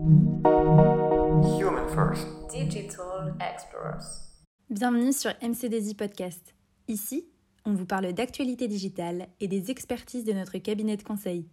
[0.00, 2.26] Human First.
[2.50, 4.32] Digital Explorers.
[4.70, 6.54] Bienvenue sur MCDZ Podcast.
[6.88, 7.28] Ici,
[7.66, 11.46] on vous parle d'actualité digitale et des expertises de notre cabinet de conseil.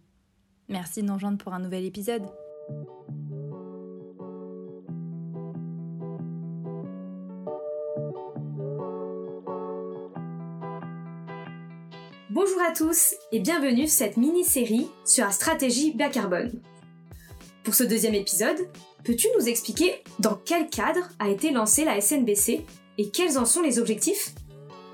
[0.70, 2.22] Merci de nous rejoindre pour un nouvel épisode.
[12.30, 16.62] Bonjour à tous et bienvenue sur cette mini-série sur la stratégie bas carbone.
[17.64, 18.68] Pour ce deuxième épisode,
[19.04, 22.64] peux-tu nous expliquer dans quel cadre a été lancée la SNBC
[22.98, 24.32] et quels en sont les objectifs?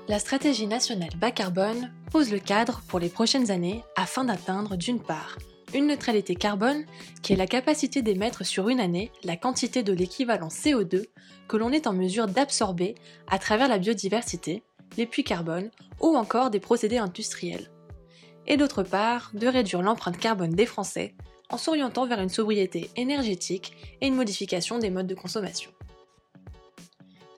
[0.07, 5.01] La stratégie nationale bas carbone pose le cadre pour les prochaines années afin d'atteindre d'une
[5.01, 5.37] part
[5.75, 6.85] une neutralité carbone
[7.21, 11.05] qui est la capacité d'émettre sur une année la quantité de l'équivalent CO2
[11.47, 12.95] que l'on est en mesure d'absorber
[13.27, 14.63] à travers la biodiversité,
[14.97, 17.71] les puits carbone ou encore des procédés industriels.
[18.47, 21.15] Et d'autre part, de réduire l'empreinte carbone des Français
[21.49, 25.71] en s'orientant vers une sobriété énergétique et une modification des modes de consommation.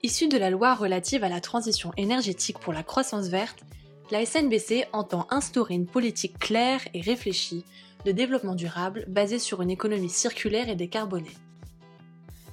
[0.02, 3.64] Issue de la loi relative à la transition énergétique pour la croissance verte,
[4.10, 7.64] la SNBC entend instaurer une politique claire et réfléchie
[8.04, 11.36] de développement durable basée sur une économie circulaire et décarbonée.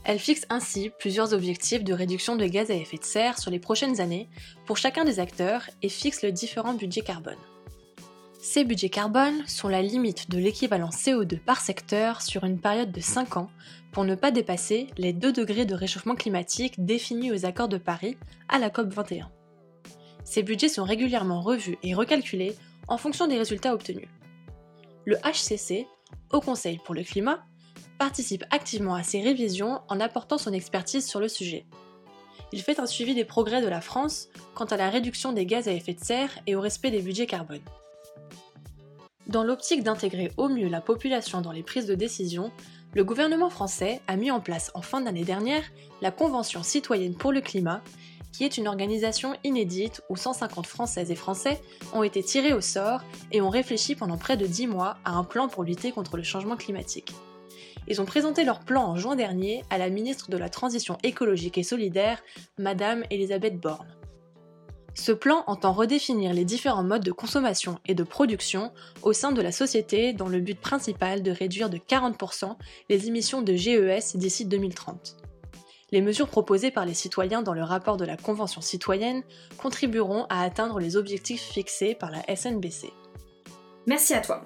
[0.03, 3.59] Elle fixe ainsi plusieurs objectifs de réduction de gaz à effet de serre sur les
[3.59, 4.27] prochaines années
[4.65, 7.37] pour chacun des acteurs et fixe le différent budget carbone.
[8.47, 13.01] Ces budgets carbone sont la limite de l'équivalent CO2 par secteur sur une période de
[13.01, 13.49] 5 ans
[13.91, 18.17] pour ne pas dépasser les 2 degrés de réchauffement climatique définis aux accords de Paris
[18.47, 19.29] à la COP21.
[20.23, 22.55] Ces budgets sont régulièrement revus et recalculés
[22.87, 24.07] en fonction des résultats obtenus.
[25.05, 25.87] Le HCC,
[26.31, 27.43] Haut Conseil pour le climat,
[27.97, 31.65] participe activement à ces révisions en apportant son expertise sur le sujet.
[32.51, 35.67] Il fait un suivi des progrès de la France quant à la réduction des gaz
[35.67, 37.63] à effet de serre et au respect des budgets carbone.
[39.27, 42.51] Dans l'optique d'intégrer au mieux la population dans les prises de décision,
[42.93, 45.63] le gouvernement français a mis en place en fin d'année dernière
[46.01, 47.81] la Convention citoyenne pour le climat,
[48.31, 51.61] qui est une organisation inédite où 150 Françaises et Français
[51.93, 55.23] ont été tirés au sort et ont réfléchi pendant près de 10 mois à un
[55.23, 57.13] plan pour lutter contre le changement climatique.
[57.87, 61.57] Ils ont présenté leur plan en juin dernier à la ministre de la Transition écologique
[61.57, 62.21] et solidaire,
[62.57, 63.87] Madame Elisabeth Borne.
[64.95, 68.71] Ce plan entend redéfinir les différents modes de consommation et de production
[69.03, 72.55] au sein de la société dans le but principal de réduire de 40%
[72.89, 75.17] les émissions de GES d'ici 2030.
[75.91, 79.21] Les mesures proposées par les citoyens dans le rapport de la Convention citoyenne
[79.57, 82.91] contribueront à atteindre les objectifs fixés par la SNBC.
[83.85, 84.45] Merci à toi.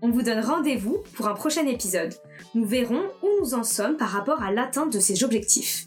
[0.00, 2.14] On vous donne rendez-vous pour un prochain épisode.
[2.54, 5.86] Nous verrons où nous en sommes par rapport à l'atteinte de ces objectifs.